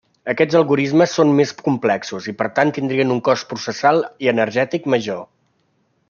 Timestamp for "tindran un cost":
2.77-3.47